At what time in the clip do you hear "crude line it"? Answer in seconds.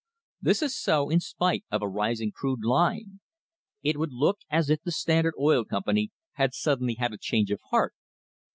2.31-3.97